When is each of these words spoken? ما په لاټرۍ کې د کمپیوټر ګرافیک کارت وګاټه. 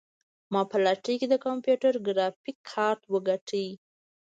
ما 0.51 0.61
په 0.71 0.77
لاټرۍ 0.83 1.15
کې 1.19 1.27
د 1.29 1.35
کمپیوټر 1.45 1.93
ګرافیک 2.07 2.57
کارت 2.71 3.01
وګاټه. 3.13 3.65